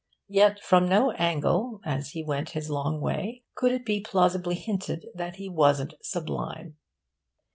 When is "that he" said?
5.13-5.47